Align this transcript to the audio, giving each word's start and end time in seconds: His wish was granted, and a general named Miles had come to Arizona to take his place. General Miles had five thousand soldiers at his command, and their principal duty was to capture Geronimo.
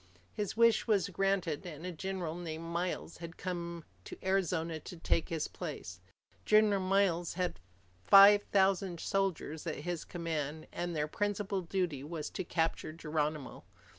His 0.33 0.57
wish 0.57 0.87
was 0.87 1.09
granted, 1.09 1.63
and 1.63 1.85
a 1.85 1.91
general 1.91 2.33
named 2.33 2.63
Miles 2.63 3.17
had 3.17 3.37
come 3.37 3.85
to 4.05 4.17
Arizona 4.23 4.79
to 4.79 4.97
take 4.97 5.29
his 5.29 5.47
place. 5.47 5.99
General 6.43 6.79
Miles 6.81 7.35
had 7.35 7.59
five 8.03 8.41
thousand 8.41 8.99
soldiers 8.99 9.67
at 9.67 9.75
his 9.85 10.03
command, 10.03 10.65
and 10.73 10.95
their 10.95 11.07
principal 11.07 11.61
duty 11.61 12.03
was 12.03 12.31
to 12.31 12.43
capture 12.43 12.91
Geronimo. 12.91 13.63